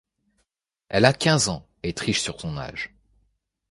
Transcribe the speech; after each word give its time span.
Elle 0.89 1.05
a 1.05 1.13
quinze 1.13 1.47
ans 1.49 1.67
et 1.83 1.93
triche 1.93 2.21
sur 2.21 2.41
son 2.41 2.57
âge. 2.57 2.91